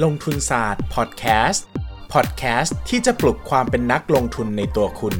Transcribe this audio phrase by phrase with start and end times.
[0.00, 1.66] ลงทุนศาสตร์พอดแคสต์
[2.12, 5.16] พอดแคสต์ที่จะปลุกความเป็นนักลงทุนในตัวคุณ ส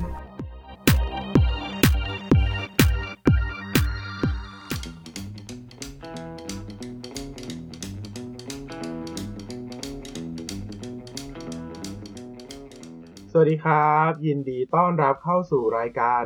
[13.38, 16.22] วัสดีครับ ยินดีต้อนรับเข้าสู่รายการ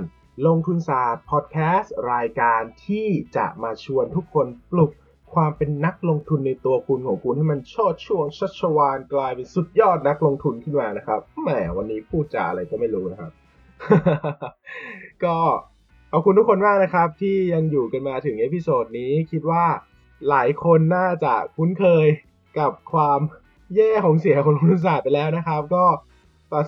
[0.47, 4.93] ลงทุนศาสตร์พอดแคสต์รายการที่จะมาชวนทุกคนปลุก
[5.35, 13.33] ความเป็นนักลงทุนในตัวคุณของคุณให้มันโชติช่วงชัชวาลกลายเป็นสุดยอดนักลงทุนขึ้นมานะครับแหมวันนี้พูดจาอะไรก็ไม่รู้นะครับ
[15.25, 15.37] ก็
[16.13, 19.65] ขอบคุณทุกคนมากนะครับ ที่ยังอยู่กันมาถึง episode นี้คิดว่า
[20.29, 22.07] หลายคนน่าจะคุ้นเคย
[22.59, 23.21] กับความ
[23.77, 25.85] แย่ของเสียงของลงทุนศาสตร์ไปแล้วนะครับ ก็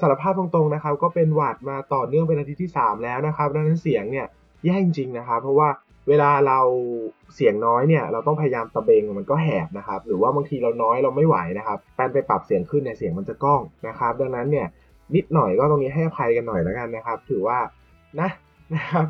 [0.00, 4.26] สารภาพตรงๆนะครับ ก็เป็นหวัดมาต่อเนื่องเป็นอาทิตย์ที่ 3 แล้วนะครับดังนั้นเสียงเนี่ย
[4.64, 5.68] แย่จริงๆนะครับ เพราะว่า
[6.08, 6.60] เวลาเรา
[7.34, 14.66] เสียงน้อยเนี่ยเราต้องพยายามตะเบงมันก็แหบนะครับ หรือว่าบางทีเราน้อยเราไม่ไหวนะครับการไปปรับเสียงขึ้นเนี่ยเสียงมันจะก้องนะครับ ดังนั้นเนี่ย
[15.14, 17.58] นิดหน่อยก็ตรงนี้ให้อภัยกันหน่อยแล้วกันนะครับ ถือว่า
[18.20, 18.30] นะ
[18.74, 19.06] นะครับ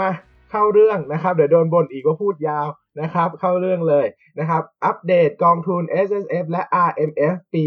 [0.00, 0.10] มา
[0.50, 2.66] เข้าเรื่องนะครับเดี๋ยวโดนบ่นอีกว่าพูดยาว
[3.00, 4.06] นะครับ เข้าเรื่องเลย
[4.38, 7.64] นะครับ อัปเดตกองทุน S S F และ R M F ปี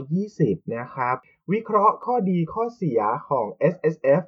[0.00, 1.16] 2220 นะครับ
[1.52, 4.22] วิเคราะห์ข้อดีข้อเสียของ S S F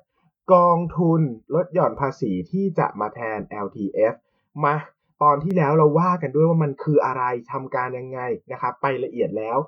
[0.52, 1.20] กองทุน
[1.54, 4.14] ลดหย่อนภาษีที่จะมาแทน LTF
[4.64, 4.74] มา
[5.22, 8.20] ตอนที่แล้วเราว่ากันด้วยว่ามันคืออะไรทำการยังไง
[8.52, 9.58] นะครับไปละเอียดแล้ว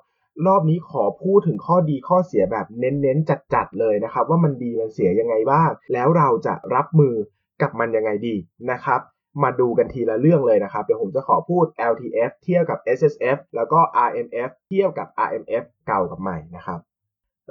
[0.45, 7.15] รอบนี้ขอพูดถึงข้อดีข้อเสียแบบเน้นๆ จัดๆเลยนะครับ ว่ามันดีมันเสียยังไงบ้าง แล้วเราจะรับมือ
[7.61, 8.35] กับมันยังไงดี
[8.71, 9.01] นะครับ
[9.43, 16.79] มาดูกันทีละเรื่องเลยนะครับ เดี๋ยวผมจะขอพูด LTF เทียบกับ SSF แล้วก็ RMF เทียบกับ RMF เก่ากับใหม่นะครับ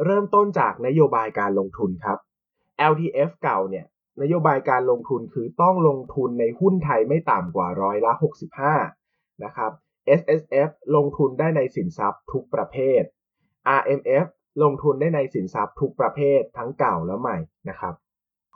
[0.05, 2.19] เริ่มต้นจากนโยบายการลงทุนครับ
[2.93, 3.87] LTF เก่าเนี่ย
[4.23, 8.13] นโยบายการลงทุนคือต้องลงทุนในหุ้นไทยไม่ต่ำกว่าร้อยละ
[8.79, 9.73] 65 นะครับ
[10.21, 13.03] SSF ลงทุนได้ในสินทรัพย์ทุกประเภท
[13.79, 14.27] RMF
[14.63, 17.39] ลงทุนได้ในสินทรัพย์ทุกประเภททั้งเก่าและใหม่
[17.69, 17.95] นะครับ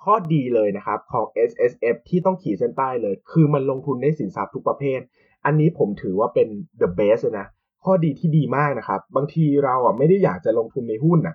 [0.02, 5.00] ข้อดีเลยนะครับของ SSF ที่ต้องขีดเส้นใต้เลย คือมันลงทุนในสินทรัพย์ทุกประเภท
[5.44, 6.48] อันนี้ผมถือว่าเป็น
[6.80, 7.46] the best นะ
[7.84, 11.34] ข้อดีที่ดีมากนะครับ บางทีเราอะไม่ได้อยากจะลงทุนในหุ้นอะ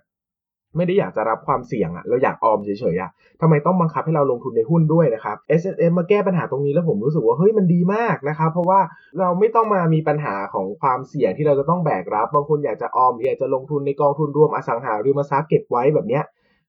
[0.77, 8.79] ไม่ได้อยากจะรับความเสี่ยงอะเราอยากออมเฉยๆอะทำไมต้องบังคับให้เราลงทุนในหุ้นด้วยนะครับ S S M มาแก้ปัญหาตรงนี้แล้วผมรู้สึกว่าเฮ้ยมันดีมากนะครับเพราะว่า
[9.19, 16.23] เราไม่ต้องมามีปัญหาของความเสี่ยงที่เราจะต้องแบกรับบางคนอยากจะออมอยากจะลงทุนในกองทุนรวมอสังหาริมทรัพย์เก็บไว้แบบเนี้ย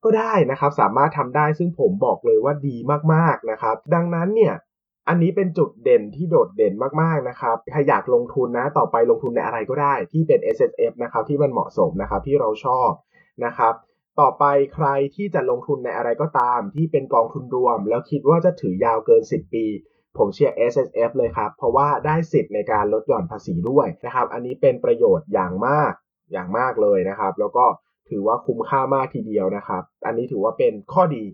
[0.04, 2.76] ก็ได้นะครับสามารถทำได้ซึ่งผมบอกเลยว่าดี
[3.12, 4.54] มากๆนะครับ ดังนั้นเนี่ย
[5.08, 12.90] อันนี้เป็นจุดเด่นที่โดดเด่นมากๆนะครับใครอยากลงทุนนะต่อไปลงทุนในอะไรก็ได้ที่เป็น S S F นะครับที่มันเหมาะสมนะครับที่เราชอบ
[13.44, 13.74] นะครับ
[14.20, 14.44] ต่อไป
[14.74, 19.66] ใครที่จะลงทุนในอะไรก็ตามที่เป็นกองทุนรวม แล้วคิดว่าจะถือยาวเกิน 10 ปี
[20.16, 25.92] ผมเชียร์ S S F เลยครับ เพราะว่าได้สิทธิ์ในการลดหย่อนภาษีด้วยนะครับ อันนี้เป็นประโยชน์อย่างมาก
[26.32, 27.64] อย่างมากเลยนะครับ แล้วก็
[28.10, 31.24] ถือว่าคุ้มค่ามากทีเดียวนะครับ อันนี้ถือว่าเป็นข้อดี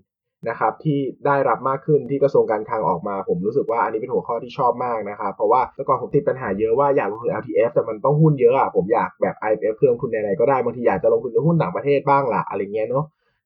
[0.48, 13.04] นะครับที่ได้รับมากขึ้นที่กระทรวงการคลังออกมา ผมรู้สึกว่าอันนี้เป็นหัวข้อที่ชอบมากนะครับเพราะว่าแต่ก่อนผมติดปัญหาเยอะว่าอยากลงทุน LTF แต่มันต้องหุ้นเยอะอะผมอยากแบบ IMF คืองทุนในไหนก็ได้บางทีอยากจะลงทุนในหุ้นต่างประเทศบ้างละอะไรเงี้ยเนาะ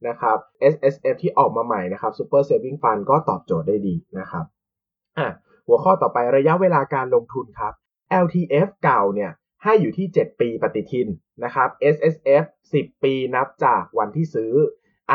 [0.08, 0.38] นะครับ
[0.72, 4.44] S S F ที่ออกมาใหม่นะครับ Super Saving Fund ก็ตอบโจทย์ได้ดีนะครับ
[5.18, 5.28] อะ
[5.66, 7.72] หัวข้อต่อไประยะเวลาการลงทุนครับ
[8.24, 9.30] LTF เก่าเนี่ย
[9.64, 11.08] ให้อยู่ที่ 7 ปีปฏิทิน
[11.44, 12.44] นะครับ S S F
[12.74, 14.52] 10 ปีนับจากวันที่ซื้อ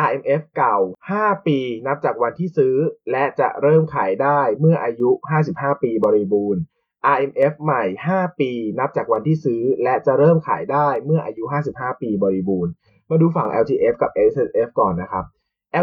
[0.03, 0.77] RMF เก่า
[1.13, 2.75] 5 ปีนับจากวันที่ซื้อ
[3.11, 5.09] และจะเริ่มขายได้เมื่ออายุ
[5.47, 6.61] 55 ปีบริบูรณ์
[7.13, 7.83] RMF ใหม่
[8.13, 12.71] 5 ปี นับจากวันที่ซื้อ และจะเริ่มขายได้เมื่ออายุ 55 ปีบริบูรณ์
[13.09, 15.25] มาดูฝั่ง LTF กับ SSF ก่อนนะครับ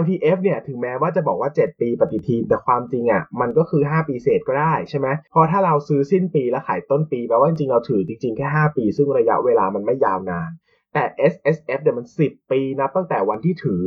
[0.00, 10.50] LTF เนี่ยถึงแม้ว่าจะบอกว่า 7 ปีปฏิทิน แต่ความจริงอะ่ะมันก็คือ 5 ปีเศษก็ได้ใช่ไหมพอถ้าเราซื้อสิ้นปีแล้วขายต้นปีแปลว่าจริงๆเราถือจริงๆแค่ 5 ปี ซึ่งระยะเวลามันไม่ยาวนาน
[10.92, 13.84] แต่ SSF เนี่ยมัน 10 ปีนับตั้งแต่วันที่ถือ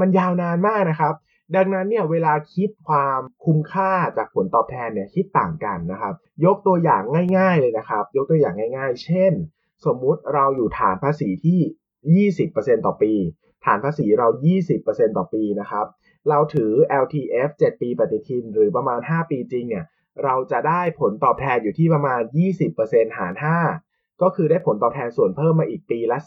[0.00, 1.14] มันยาวนานมากนะครับ
[1.56, 6.14] ดังนั้นเนี่ยเวลาคิดความคุ้มค่าจากผลตอบแทนเนี่ยคิดต่างกันนะครับ
[6.44, 7.02] ยกตัวอย่าง
[7.38, 9.32] ง่ายๆเลยนะครับ ยกตัวอย่างง่าย ๆ เช่น
[9.86, 13.12] สมมุติเราอยู่ฐานภาษีที่ 20%ต่อปี
[13.64, 14.28] ฐานภาษีเรา
[14.72, 15.86] 20%ต่อปีนะครับ
[16.28, 16.72] เราถือ
[17.02, 19.84] LTF 7 ปีปฏิทิน หรือประมาณ 5 ปีจริงเนี่ย
[20.24, 22.20] เราจะได้ผลตอบแทนอยู่ที่ประมาณ
[22.68, 23.34] 20%หาร
[23.66, 23.91] 5
[24.22, 26.18] ก็คือได้ผลตอบแทนส่วนเพิ่มมาอีกปีละ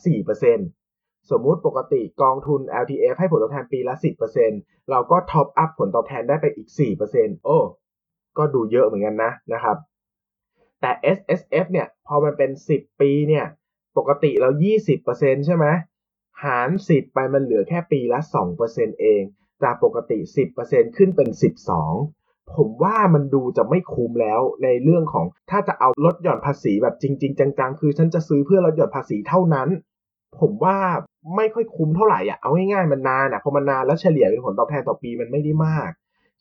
[0.60, 3.96] 4%สมมุติปกติกองทุน LTF ให้ผลตอบแทนปีละ
[4.42, 6.70] 10%เราก็ท็อปอัพผลตอบแทนได้ไปอีก
[7.08, 7.58] 4%โอ้
[8.38, 9.78] ก็ดูเยอะเหมือนกันนะนะครับ
[10.82, 13.46] แต่ S S F เนี่ยพอมันเป็น 10 ปีเนี่ย
[13.98, 14.50] ปกติเรา
[14.98, 15.66] 20%ใช่ไหม
[16.44, 18.20] หาร 10 ไปมันเหลือแค่ปีละ
[18.60, 19.22] 2%เอง
[19.64, 20.18] จากปกติ
[20.58, 21.30] 10%ขึ้นเป็น
[21.82, 29.70] 12 ผมว่ามันดูจะไม่คุ้มแล้วในเรื่องของถ้าจะเอาลดหย่อนภาษีแบบจริง ๆ จังๆ คือฉันจะซื้อเพื่อลดหย่อนภาษีเท่านั้น
[30.40, 30.78] ผมว่า
[31.36, 35.90] ไม่ค่อยคุ้มเท่าไหร่อะเอาง่ายๆมันนานอะพอมันนานแล้วเฉลี่ยเป็นผลตอบแทนต่อปีมันไม่ได้มาก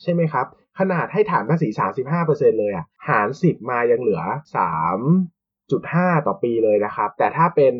[0.02, 0.46] ใช่ไหมครับ
[0.78, 1.68] ขนาดให้ฐานภาษี
[2.14, 4.22] 35%เลยอะหาร 10 มายังเหลือ
[5.24, 7.72] 3.5 ต่อปีเลยนะครับ แต่ถ้าเป็น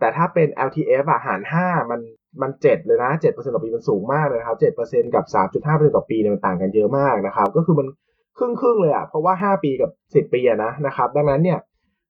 [0.00, 2.00] แต่ถ้าเป็น LTF อะหาร 5 มัน
[2.42, 5.24] มัน7เลยนะ7%ต่อปีมันสูงมากเลยนะครับ7%กับ
[5.64, 7.86] 3.5%ต่อปีเนี่ยมันต่างกันเยอะมากนะครับ ก็คือมัน
[8.38, 11.58] ครึ่งครึ่งเลยอะ เพราะว่า5ปีกับ10ปีอะนะนะครับ ดังนั้นเนี่ย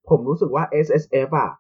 [0.09, 1.51] ผมรู้สึกว่า S S F อะ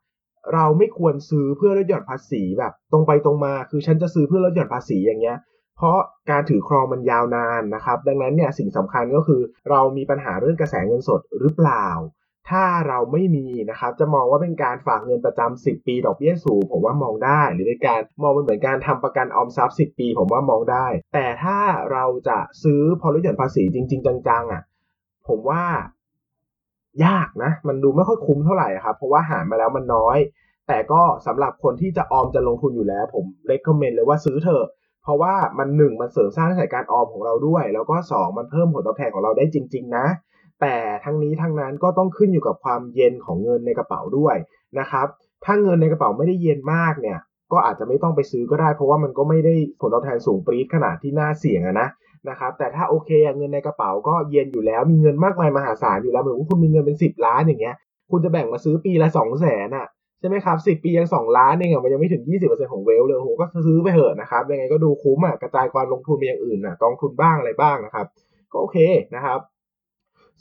[0.55, 5.39] เราไม่ควรซื้อเพื่อลดหย่อนภาษีแบบตรงไปตรงมา คือฉันจะซื้อเพื่อลดหย่อนภาษีอย่างเงี้ย
[5.77, 5.99] เพราะ
[6.31, 9.41] การถือครองมันยาวนานนะครับ ดังนั้นเนี่ยสิ่งสำคัญก็คือ
[9.71, 11.87] เรามีปัญหาเรื่องกระแสเงินสดหรือเปล่า
[12.51, 21.59] ถ้าเราไม่มีนะครับจะมองว่าเป็นการฝากเงินประจำ10 ปีดอกเบี้ยสูงผมว่ามองได้ หรือในการมองเป็นเหมือนการทำประกันออมทรัพย์ 10 ปี ผมว่ามองได้ แต่ถ้า
[21.93, 24.63] เราจะซื้อพอลดหย่อนภาษีจริง ๆ จังๆอะ
[25.29, 25.65] ผมว่า
[27.05, 30.19] ยากนะ มันดูไม่ค่อยคุ้มเท่าไหร่ครับ เพราะว่าหารมาแล้วมันน้อย
[30.69, 34.67] แต่ก็สำหรับคนที่จะออมจะลงทุนอยู่แล้ว ผมเล c ก m เมนเลยว่าซื้อเถอะ
[35.03, 40.07] เพราะว่ามันหนึ่งมันเสริมสร้างสัยการออมของเราด้วย แล้วก็สองมันเพิ่มผลตอบแทนของเราได้จริง ๆ นะ
[40.61, 44.37] แต่ทั้งนี้ทั้งนั้นก็ต้องขึ้นอยู่กับความเย็นของเงินในกระเป๋าด้วย
[44.79, 45.07] นะครับ
[45.45, 47.19] ถ้าเงินในกระเป๋าไม่ได้เย็นมากเนี่ย
[47.53, 51.89] ก็อาจจะไม่ต้องไปซื้อก็ได้ เพราะว่ามันก็ไม่ได้ผลตอบแทนสูงปรี๊ดขนาดที่น่าเสี่ยงนะ
[52.29, 57.77] นะครับแต่ถ้าโอเคเงินในกระเป๋าก็เย็นอยู่แล้วมีเงินมากมายมหาศาลอยู่แล้วเหมือนว่าคุณมีเงินเป็น 10 ล้านอย่างเงี้ย
[58.11, 59.87] คุณจะแบ่งมาซื้อปีละ2 0 0แสนอะ
[60.21, 68.07] ใช่ไหมครับสิปียัง2ล้านเองอะมันยังไม่ถึง 20%ของเวลเลยโหก็ซื้อไปเถอะนะครับยังไงก็ดูคุ้มอะกระจายความลงทุนไปอย่างอื่นอะกองทุนบ้างอะไรบ้างนะครับ
[68.53, 68.79] ก็โอเค
[69.15, 69.39] นะครับ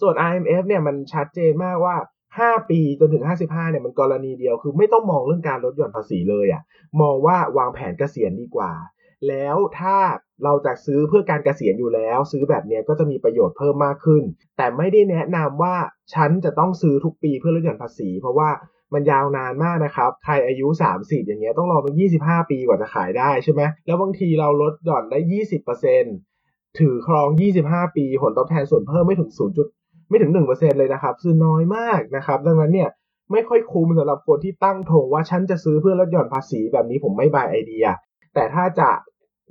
[0.01, 1.95] ส่วน IMF เนี่ยมันชัดเจนมากว่า
[2.33, 6.61] 5 ปีจนถึง 55เนี่ยมันกรณีเดียวคือไม่ต้องมองเรื่องการลดหย่อนภาษีเลยอะ
[7.01, 8.71] มองว่าวางแผนเกษียณดีกว่า
[9.27, 9.97] แล้วถ้า
[10.43, 14.23] เราจะซื้อเพื่อการเกษียณอยู่แล้ว ซื้อแบบนี้ก็จะมีประโยชน์เพิ่มมากขึ้น
[14.57, 15.75] แต่ไม่ได้แนะนำว่า
[16.13, 18.49] ฉันจะต้องซื้อทุกปีเพื่อลดหย่อนภาษี เพราะว่า
[18.93, 20.67] มันยาวนานมากนะครับ ใครอายุ
[20.97, 25.19] 30 อย่างเงี้ยต้องรอเป็น25 ปีกว่าจะขายได้ใช่ไหม แล้วบางทีเราลดหย่อนได้
[25.99, 27.27] 20%ถือครอง
[27.63, 29.84] 25 ปี ผลตอบแทนส่วนเพิ่มไม่ถึง 0.
[30.09, 32.89] ไม่ถึง 1%เลยนะครับคือน้อยมากนะครับ ดังนั้นเนี่ย
[33.31, 37.85] ไม่ค่อยคุ้มสำหรับคนที่ตั้งธงว่าฉันจะซื้อเพื่อลดหย่อนภาษีแบบนี้ผมไม่บายไอเดีย
[38.33, 38.89] แต่ถ้าจะ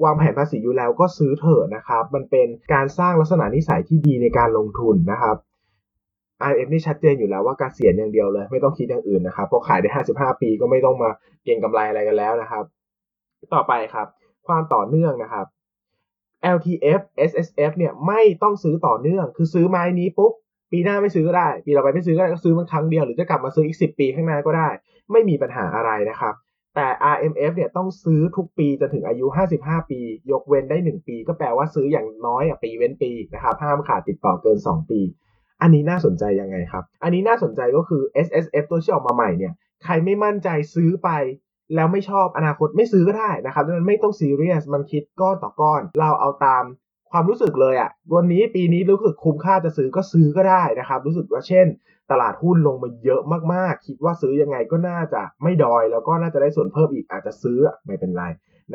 [0.04, 5.36] วางแผนภาษีอยู่แล้วก็ซื้อเถอะนะครับ มันเป็นการสร้างลักษณะนิสัยที่ดีในการลงทุนนะครับ
[6.48, 11.10] IMF นี่ชัดเจนอยู่แล้วว่าการเสียณอย่างเดียวเลย ไม่ต้องคิดอย่างอื่นนะครับเพราะขายได้ 55 ปีก็ไม่ต้องมา
[11.44, 12.64] เก็งกำไรอะไรกันแล้วนะครับ
[13.54, 14.06] ต่อไปครับ
[14.46, 15.46] ความต่อเนื่องนะครับ
[16.56, 20.32] LTF SSF เนี่ยไม่ต้องซื้อต่อเนื่อง คือซื้อไม้นี้ปุ๊บ
[20.76, 24.68] ปีหน้าไม่ซื้อก็ได้ ปีต่อไปไม่ซื้อก็ได้ก็ซื้อมันครั้งเดียวหรือจะกลับมาซื้ออีก 10 ปีข้างหน้าก็ได้
[25.12, 26.34] ไม่มีปัญหาอะไรนะครับ
[26.74, 29.26] แต่ RMF เนี่ยต้องซื้อทุกปีจนถึงอายุ
[29.58, 30.00] 55 ปี
[30.30, 35.00] ยกเว้นได้ 1 ปี ก็แปลว่าซื้ออย่างน้อยอะปีเว้นปีนะครับห้ามขาดติดต่อเกิน 2 ปี
[35.62, 39.52] อันนี้น่าสนใจยังไงครับ อันนี้น่าสนใจก็คือ SSF ตัวที่ออกมาใหม่เนี่ย
[39.84, 41.10] ใครไม่มั่นใจซื้อไป
[41.74, 46.64] แล้วไม่ชอบอนาคตไม่ซื้อก็ได้นะครับดังนั้นไม่ต้องซีเรียสมันคิดก้อนต่อก้อน เราเอาตาม
[47.16, 51.66] ความรู้สึกเลยอะ่ะวันนี้ปีนี้รู้สึกคุ้มค่าจะซื้อก็ซื้อก็ได้นะครับ รู้สึกว่าเช่น
[52.10, 53.20] ตลาดหุ้นลงมาเยอะ
[53.54, 58.24] มากๆ คิดว่าซื้อยังไงก็น่าจะไม่ดอย แล้วก็น่าจะได้ส่วนเพิ่มอีกอาจจะซื้อไม่เป็นไร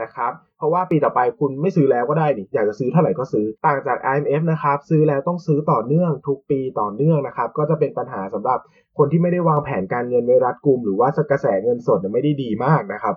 [0.01, 8.59] นะครับเพราะว่าปีต่อไปคุณไม่ซื้อแล้วก็ได้นี่อยากจะซื้อเท่าไหร่ก็ซื้อต่างจาก IMF นะครับซื้อแล้วต้องซื้อต่อเนื่องทุกปีต่อเนื่องนะครับก็จะเป็นปัญหาสำหรับ
[8.97, 13.15] คนที่ไม่ได้วางแผนการเงินไว้รัดกุม หรือว่ากระแสเงินสดไม่ได้ดีมากนะครับ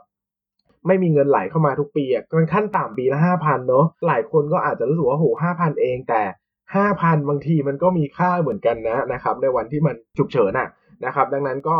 [0.86, 6.22] ไม่มีเงินไหลเข้ามาทุกปีอะมันขั้นต่ำปีละห้าพันเนาะหลายคนก็อาจจะรู้สึกว่าโหห้าพันเองแต่
[6.74, 10.68] ห้าพันบางทีมันก็มีค่าเหมือนกันนะนะครับในวันที่มันฉุกเฉินอะ
[11.04, 11.76] นะครับดังนั้นก็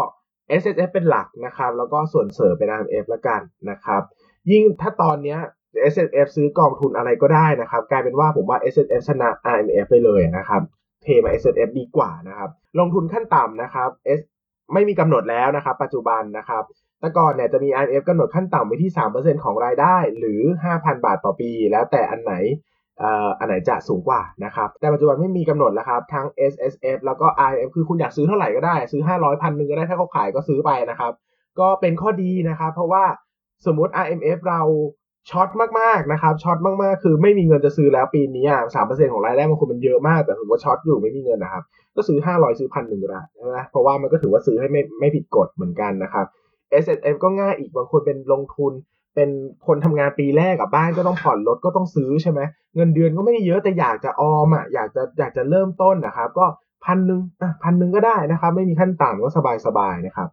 [0.60, 3.40] S S F เป็นหลักนะครับแล้วก็ส่วนเสริมเป็น R M F ละกัน
[3.70, 4.02] นะครับ
[4.50, 5.38] ยิ่งถ้าตอนเนี้ย
[5.92, 10.62] S S F ซื้อกองทุนอะไรก็ได้นะครับกลายเป็นว่าผมว่า S S F ชนะ R M F ไปเลยนะครับ
[11.02, 14.20] เทมา S S F ดีกว่านะครับลงทุนขั้นต่ำนะครับ S
[14.72, 16.64] ไม่มีกำหนดแล้วนะครับ ปัจจุบันนะครับ
[17.02, 20.40] แต่ก่อนเนี่ยจะมี IMF กำหนดขั้นต่ำไว้ที่ 3%ของรายได้หรือ
[20.72, 22.34] 5,000 บาทต่อปี แล้วแต่อันไหน
[23.38, 31.12] อันไหนจะสูงกว่านะครับ แต่ปัจจุบันไม่มีกำหนดแล้วครับ ทั้ง S S F แล้วก็ IMF คือคุณอยากซื้อเท่าไหร่ก็ได้ ซื้อ 500พันหนึ่งก็ได้ถ้าเขาขายก็ซื้อไปนะครับ
[31.60, 33.04] ก็เป็นข้อดีนะครับ เพราะว่า
[33.66, 34.62] สมมติ IMF เรา
[35.30, 35.48] ช็อต
[35.80, 41.62] มากๆนะครับช็อตมากๆ คือไม่มีเงินจะซื้อแล้วปีนี้สามเปอร์เซ็นต์ของรายได้บางคนมันเยอะมาก แต่ถือว่าช็อตอยู่ไม่มีเงินนะครับ
[41.96, 46.26] ก็ซื้อ 500 ซื้อพันหนึ่งก็ได้ใช่ไหมเพราะว่ามันก็ถือว่าซื้อให้ไม่ไม่ผิดกฎเหมือนกันนะครับ
[46.82, 48.72] SSF ก็ง่ายอีกบางคนเป็นลงทุน
[49.14, 49.30] เป็น
[49.66, 52.40] คนทำงานปีแรกกับบ้านก็ต้องผ่อนรถก็ต้องซื้อใช่ไหม
[52.74, 56.46] เงินเดือนก็ไม่ได้เยอะแต่อยากจะออมอะอยากจะอยากจะเริ่มต้นนะครับ ก็
[56.84, 60.28] พันหนึ่งอะพันหนึ่งก็ได้นะครับ ไม่มีขั้นต่ำก็สบายสบายนะครับ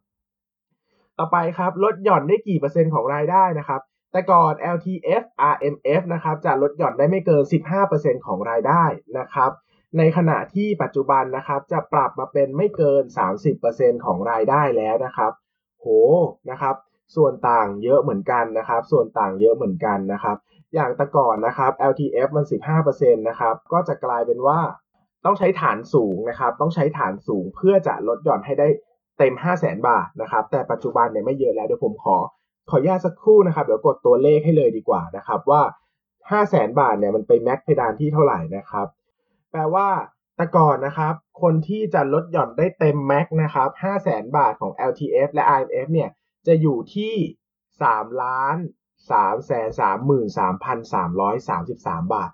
[1.17, 3.81] ต่อไปครับลดหย่อนได้กี่เปอร์เซ็นต์ของรายได้นะครับ
[4.11, 7.43] แต่ก่อน LTF RMF นะครับจะลดหย่อนได้ไม่เกิน
[7.85, 8.83] 15%ของรายได้
[9.19, 9.51] นะครับ
[9.97, 13.03] ในขณะที่ปัจจุบันนะครับจะปรับมาเป็นไม่เกิน
[13.53, 15.31] 30%ของรายได้แล้วนะครับ
[15.79, 15.85] โห
[16.51, 16.75] นะครับ
[17.15, 20.37] ส่วนต่างเยอะเหมือนกันนะครับ ส่วนต่างเยอะเหมือนกันนะครับ
[20.73, 22.45] อย่างแต่ก่อนนะครับ LTF มัน
[22.81, 24.59] 15%นะครับ ก็จะกลายเป็นว่า
[25.25, 28.67] ต้องใช้ฐานสูงนะครับ ต้องใช้ฐานสูงเพื่อจะลดหย่อนให้ได้
[29.17, 32.17] เต็ม 5 0 0 0 0 0บาทนะครับ แต่ปัจจุบันเนี่ยไม่เยอะแล้วเดี๋ยวผมขอ
[32.69, 35.61] ขออนุญาตสักครู่นะครับ เดี๋ยวกดตัวเลขให้เลยดีกว่านะครับว่า
[36.29, 38.87] 5 0 0 0 0 0บาทเนี่ยมันไปแม็กเพดานที่เท่าไหร่นะครับ
[39.51, 39.87] แปลว่า
[40.39, 46.09] แต่ก่อนนะครับ คนที่จะลดหย่อนได้เต็มแม็กนะครับ5 0 0 0 0 0 บาทของ LTF และ IMF เนี่ย
[46.47, 47.13] จะอยู่ที่
[47.63, 48.55] 3ล้าน
[48.99, 52.31] 3แสน33,333 บาท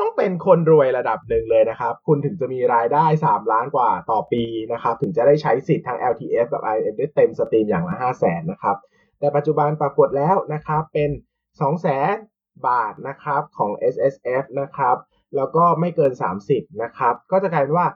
[0.00, 8.76] ต้องเป็นคนรวยระดับหนึ่งเลยนะครับ คุณถึงจะมีรายได้ 3 ล้านกว่าต่อปีนะครับ ถึงจะได้ใช้สิทธิ์ทั้ง LTF กับ IMF ได้เต็มสตรีมอย่างละ 5 0 0แสนนะครับ
[9.18, 11.10] แต่ปัจจุบันปรากฏแล้วนะครับเป็น
[11.60, 12.16] 2 0 0แสน
[12.68, 14.96] บาทนะครับของ S S F นะครับ
[15.36, 16.12] แล้วก็ไม่เกิน
[16.46, 17.86] 30 นะครับ ก็จะกลายเป็นว่า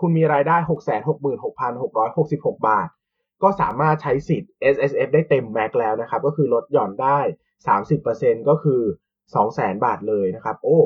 [0.00, 0.56] คุณมีรายได้
[1.36, 2.88] 666,666 บาท
[3.42, 7.18] ก็สามารถใช้สิทธิ์ S S F ได้เต็มแม็กแล้วนะครับ ก็คือลดหย่อนได้
[7.82, 8.80] 30%ก็คือ
[9.32, 10.78] 200,000 บาทเลยนะครับ โอ้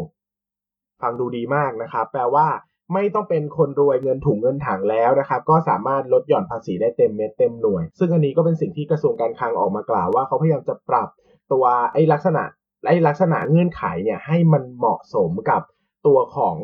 [1.03, 2.49] ฟังดูดีมากนะครับ แปลว่า
[2.95, 11.09] ไม่ต้องเป็นคนรวยเงินถุงเงินถังแล้วนะครับ ก็สามารถลดหย่อนภาษีได้เต็มเม็ดเต็มหน่วย ซึ่งอันนี้ก็เป็นสิ่งที่กระทรวงการคลังออกมากล่าวว่าเขาพยายามจะปรับ
[11.53, 12.43] ตัวไอ้ลักษณะ
[12.87, 15.63] ไอ้ลักษณะเงื่อนไขเนี่ยให้มันเหมาะสมกับ
[16.09, 16.57] ตัวของ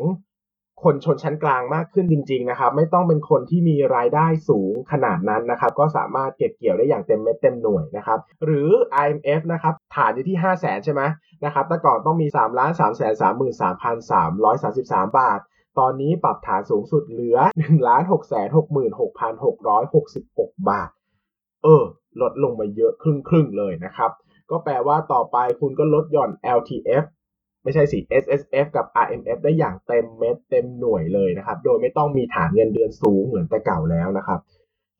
[0.83, 8.69] คนชนชั้นกลางมากขึ้นจริง ๆ นะครับ ไม่ต้องเป็นคนที่มีรายได้สูงขนาดนั้นนะครับ ก็สามารถเก็บเกี่ยวได้อย่างเต็มเม็ดเต็มหน่วยนะครับ หรือ
[9.03, 11.01] IMF นะครับ ฐานอยู่ที่ 5 0 0แสนใช่ไหม
[11.45, 13.21] นะครับแต่ก่อนต้องมี3ล้าน3 3 3 3 3
[14.91, 15.39] 3 บาท
[15.79, 18.15] ตอนนี้ปรับฐานสูงสุดเหลือ1ล้าน6 6
[18.97, 20.89] 6 666 บาท
[21.63, 21.83] เออ
[22.21, 24.11] ลดลงมาเยอะครึ่งครึ่งเลยนะครับ
[24.49, 27.03] ก็แปลว่าต่อไปคุณก็ลดหย่อน LTF
[27.65, 34.39] ไม่ใช่สิ SSF กับ RMF ได้อย่างเต็มเม็ดเต็มหน่วยเลยนะครับ โดยไม่ต้องมีฐานเงินเดือนสูงเหมือนแต่เก่าแล้วนะครับ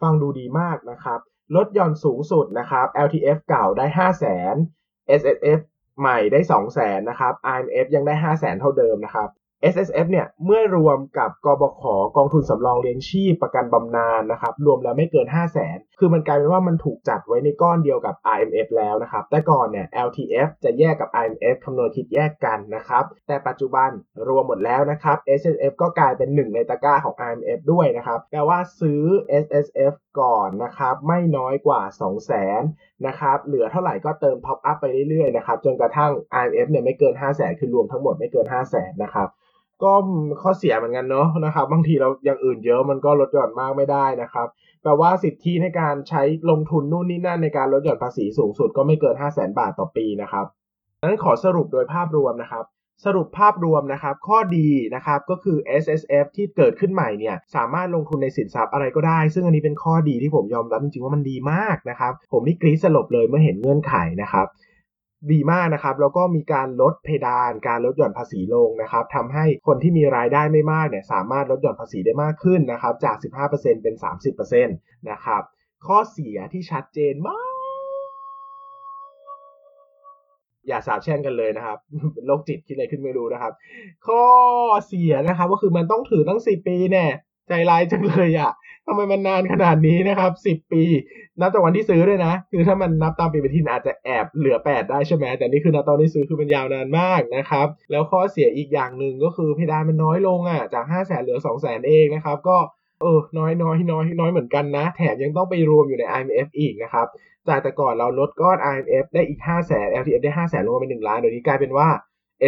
[0.02, 1.20] ฟังดูดีมากนะครับ
[1.56, 5.60] ลดหย่อนสูงสุดนะครับ LTF เก่าได้ 5 0 0 0 0 0 SSF
[6.00, 8.60] ใหม่ได้ 2 0 0 0 0 0นะครับ IMF ยังได้ 5 0 0 0 0 0
[8.60, 9.30] เท่าเดิมนะครับ
[9.74, 11.84] S S F เนี่ยเมื่อรวมกับกบข
[12.18, 21.58] กองทุนสำรองเลี้ยงชีพประกันบำนาญนะครับรวมแล้วไม่เกิน 5 0 0แสนคือมันกลายเป็นว่ามันถูกจัดไว้ในก้อนเดียวกับ I M F แล้วนะครับ แต่ก่อนเนี่ย L T F จะแยกกับ I M F
[21.66, 23.90] คำนวณคิดแยกกันนะครับ แต่ปัจจุบัน
[24.28, 29.04] รวมหมดแล้วนะครับ S S F ก็กลายเป็นหนึ่งในตะกร้าของ I M F ด้วยนะครับแปลว่าซื้อ
[29.44, 32.62] S S F ก่อนนะครับไม่น้อยกว่า 2 0 0แสน
[33.08, 36.12] นะครับเหลือเท่าไหร่ก็เติมท็อปอัพไปเรื่อยๆนะครับจนกระทั่ง
[36.44, 39.30] I M F เนี่ยไม่เกิน 5 0 0แสนคือรวมทั้งหมดไม่เกิน 5 0 0แสนนะครับ
[39.84, 39.92] ก็
[40.42, 44.48] ข้อเสียเหมือนกันเนาะนะครับบางทีเราอย่างอื่นเยอะมันก็ลดหย่อนมากไม่ได้นะครับ
[44.82, 50.46] แปลว่าสิทธิในการใช้ลงทุนนู่นนี่นั่นในการลดหย่อนภาษีสูงสุดก็ไม่เกิน 5 0 0แสนบาทต่อปีนะครับ
[51.02, 52.66] นั้นขอสรุปโดยภาพรวมนะครับ
[53.04, 64.48] สรุปภาพรวมนะครับข้อดีนะครับก็คือ S S F ที่เกิดขึ้นใหม่เนี่ยสามารถลงทุนในสินทรัพย์อะไรก็ได้ ซึ่งอันนี้เป็นข้อดีที่ผมยอมรับจริงๆว่ามันดีมากนะครับ ผมนี่กรี๊ดสลบเลยเมื่อเห็นเงื่อนไขนะครับ
[65.32, 73.96] ดีมากนะครับแล้วก็มีการลดเพดาน การลดหย่อนภาษีลงนะครับทำให้คนที่มีรายได้ไม่มากเนี่ยสามารถลดหย่อนภาษีได้มากขึ้นนะครับจาก 15%เป็น
[74.34, 75.44] 30%นะครับ
[75.88, 77.55] ข้อเสียที่ชัดเจนมาก
[80.68, 81.78] อย่าสาบแช่งกันเลยนะครับ
[82.26, 83.54] โรคจิตคิดอะไรขึ้นไม่รู้นะครับ
[84.08, 84.24] ข้อ
[84.88, 87.06] เสียนะครับ ก็คือมันต้องถือตั้ง10ปีแน่
[87.50, 88.52] ใจร้ายจังเลยอะ่ะ
[88.88, 90.84] ทำไมมันนานขนาดนี้นะครับ10ปี
[91.40, 102.58] นับจากวันที่ซื้อด้วยนะ คือถ้ามันนับตามปีปฏิทินอาจจะแอบเหลือ8ได้ใช่ไหมแต่นี่คือนับตอนที่ซื้อคือมันยาวนานมากนะครับ แล้วข้อเสียอีกอย่างหนึ่งก็คือเพดานมันน้อยลงอะจาก5 0 0แสนเหลือ2 0 0แสนเองนะครับ ก็
[103.02, 107.08] เออ น้อยน้อยน้อยน้อยเหมือนกันนะ แถมยังต้องไปรวมอยู่ใน IMF อีกนะครับ
[107.48, 111.90] จากแต่ก่อนเราลดก้อน IMF ได้อีก 5 0 0แสน LTF ได้ 5 0 0แสนรวมเป็น1ล้านเดี๋ยวนี้กลายเป็นว่า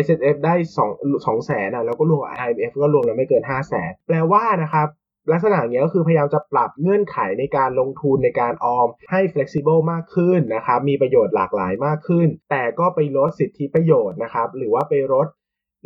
[0.03, 0.55] S S F ได้
[0.87, 4.87] 2 2แสนอะแล้วก็รวม IMF ก็รวมแล้วไม่เกิน 5 แสน แปลว่านะครับ
[5.31, 15.27] ลักษณะนี้ก็คือพยายามจะปรับเงื่อนไขในการลงทุนในการออมให้ flexible มากขึ้นนะครับ มีประโยชน์หลากหลายมากขึ้น แต่ก็ไปลดสิทธิประโยชน์นะครับ หรือว่าไปลด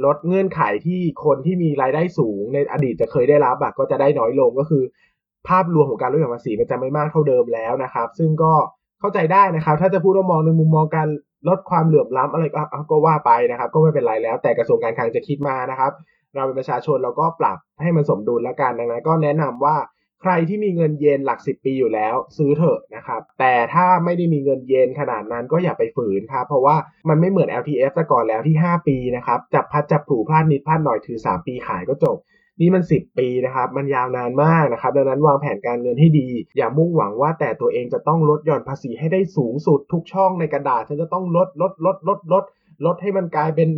[0.06, 4.84] ลดเงื่อนไขที่คนที่มีรายได้สูงในอดีตจะเคยได้รับอะก็จะได้น้อยลงก็คือ
[5.48, 8.54] ภาพรวมของการลดหย่อนภาษีมันจะไม่มากเท่าเดิมแล้วนะครับ ซึ่งก็
[9.00, 11.08] เข้าใจได้นะครับ ถ้าจะพูดว่ามองในมุมมองการ
[11.50, 15.92] ลดความเหลื่อมล้ำอะไรก็ก็ว่าไปนะครับ ก็ไม่เป็นไรแล้ว แต่กระทรวงการคลังจะคิดมานะครับ
[16.36, 19.76] เราเป็นประชาชนเราก็ปรับให้มันสมดุลแล้วกันดังนั้นก็แนะนำว่า
[20.22, 26.76] ใครที่มีเงินเยนหลัก 10 ปีอยู่แล้ว ซื้อเถอะนะครับ แต่ถ้าไม่ได้มีเงินเยนขนาดนั้นก็อย่าไปฝืนครับ เพราะว่า
[27.10, 32.18] มันไม่เหมือน LTF แต่ก่อนแล้วที่ 5 ปีนะครับ จับพัดจับผูพลาดนิดพลาดหน่อยถือ 3 ปีขายก็จบ
[32.60, 42.44] นี่มัน 10 ปีนะครับ มันยาวนานมากนะครับ ดังนั้นวางแผนการเงินให้ดี อย่ามุ่งหวังว่าแต่ตัวเองจะต้องลดหย่อนภาษีให้ได้สูงสุดทุกช่องในกระดาษฉันจะต้องลดลดลดลดลด
[42.86, 43.70] ลดให้มันกลายเป็น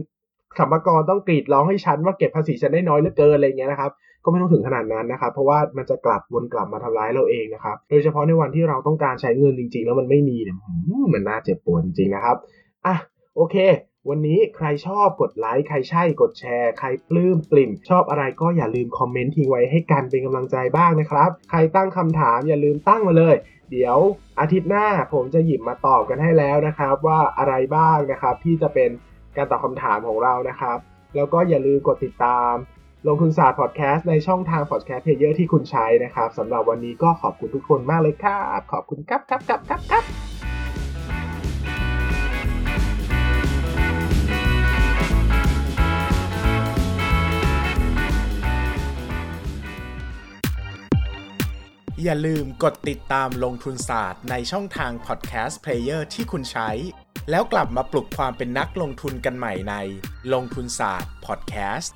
[0.59, 3.91] สัมภากรต้องกรีดร้องให้ฉันว่าเก็บภาษีฉันได้น้อยเหลือเกินอะไรเงี้ยนะครับ
[4.24, 10.58] ก็ไม่ต้องถึงขนาดนั้นนะครับ เพราะว่ามันจะกลับวนกลับมาทำร้ายเราเองนะครับ โดยเฉพาะในวันที่เราต้องการใช้เงินจริง ๆ แล้วมันไม่มีเนี่ย
[11.13, 12.36] มันน่าเจ็บปวดจริงๆนะครับ
[12.86, 12.96] อะ
[13.36, 13.56] โอเค
[14.10, 23.36] วันนี้ใครชอบกดไลค์ใครใช่กดแชร์ ใครปลื้มปริ่ม ชอบอะไรก็อย่าลืมคอมเมนต์ทิ้งไว้ให้กันเป็นกำลังใจบ้างนะครับ ใครตั้งคำถามอย่าลืมตั้งมาเลย
[23.72, 23.98] เดี๋ยว
[24.39, 28.89] อาทิตย์หน้าผมจะหยิบมาตอบกันให้แล้วนะครับ ว่าอะไรบ้างนะครับที่จะเป็น
[29.36, 30.77] การตอบคำถามของเรานะครับ
[31.15, 32.53] แล้วก็อย่าลืมกดติดตาม
[33.07, 40.03] ลงทุนศาสตร์พอดแคสต์ในช่องทาง podcast player ที่คุณใช้นะครับสำหรับวันนี้ก็ขอบคุณทุกคนมากเลยครับ ขอบคุณครับครับครับครับครับ
[52.03, 56.69] อย่าลืมกดติดตามลงทุนศาสตร์ในช่องทางพอดแคสต์เพลเยอร์ที่คุณใช้
[57.29, 59.75] แล้วกลับมาปลุกความเป็นนักลงทุนกันใหม่ใน
[60.33, 61.95] ลงทุนศาสตร์พอดแคสต์